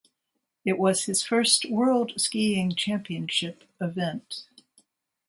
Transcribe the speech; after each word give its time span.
It 0.65 0.79
was 0.79 1.03
his 1.03 1.21
first 1.21 1.69
World 1.69 2.19
Skiing 2.19 2.73
Championship 2.73 3.65
event. 3.79 4.45